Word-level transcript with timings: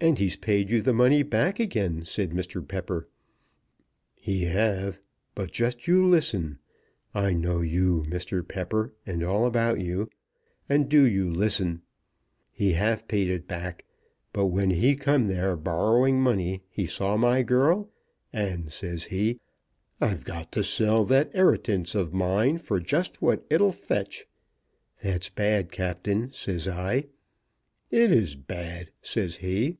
"And 0.00 0.18
he's 0.18 0.34
paid 0.34 0.70
you 0.70 0.80
the 0.82 0.92
money 0.92 1.22
back 1.22 1.60
again," 1.60 2.04
said 2.04 2.30
Mr. 2.30 2.66
Pepper. 2.66 3.06
"He 4.16 4.42
have; 4.46 4.98
but 5.36 5.52
just 5.52 5.86
you 5.86 6.04
listen. 6.04 6.58
I 7.14 7.32
know 7.32 7.60
you, 7.60 8.04
Mr. 8.08 8.46
Pepper, 8.46 8.92
and 9.06 9.22
all 9.22 9.46
about 9.46 9.78
you; 9.78 10.10
and 10.68 10.88
do 10.88 11.06
you 11.06 11.30
listen. 11.32 11.82
He 12.50 12.72
have 12.72 13.06
paid 13.06 13.28
it 13.28 13.46
back. 13.46 13.84
But 14.32 14.46
when 14.46 14.70
he 14.70 14.96
come 14.96 15.28
there 15.28 15.54
borrowing 15.54 16.20
money, 16.20 16.64
he 16.68 16.86
saw 16.86 17.16
my 17.16 17.44
girl; 17.44 17.88
and, 18.32 18.72
says 18.72 19.04
he, 19.04 19.38
'I've 20.00 20.24
got 20.24 20.50
to 20.52 20.64
sell 20.64 21.04
that 21.04 21.30
'eritance 21.34 21.94
of 21.94 22.12
mine 22.12 22.58
for 22.58 22.80
just 22.80 23.22
what 23.22 23.46
it 23.48 23.60
'll 23.60 23.70
fetch.' 23.70 24.26
'That's 25.04 25.28
bad, 25.28 25.70
Captain,' 25.70 26.32
says 26.32 26.66
I. 26.66 27.04
'It 27.92 28.10
is 28.10 28.34
bad,' 28.34 28.90
says 29.00 29.36
he. 29.36 29.78